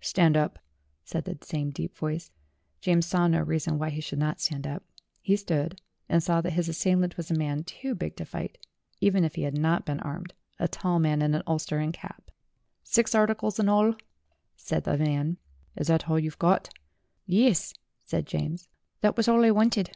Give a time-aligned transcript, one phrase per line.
[0.00, 0.58] "Stand up,"
[1.04, 2.30] said the same deep voice.
[2.80, 4.82] James saw no reason why he should not stand up;
[5.20, 8.56] he stood, and saw that his assailant was a man too big to fight,
[9.02, 12.30] even if he had not been armed, a tall man in an ulster and cap.
[12.82, 13.94] "Six articles in all,"
[14.56, 15.36] said the man.
[15.76, 16.72] "Is that all you got?"
[17.26, 17.74] "Yuss,"
[18.06, 18.68] said James.
[19.02, 19.94] "That was all I wanted."